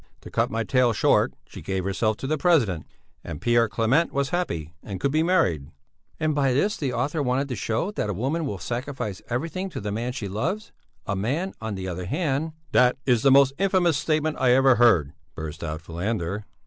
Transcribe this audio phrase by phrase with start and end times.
[0.21, 2.87] To cut my tale short, she gave herself to the president,
[3.23, 5.67] and Pierre Clément was happy and could be married."
[6.19, 9.79] "And by this the author wanted to show that a woman will sacrifice everything to
[9.79, 10.71] the man she loves
[11.05, 15.13] a man, on the other hand...." "That is the most infamous statement I ever heard!"
[15.35, 16.45] burst out Falander.